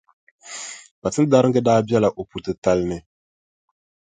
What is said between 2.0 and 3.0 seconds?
o puʼ titali ni.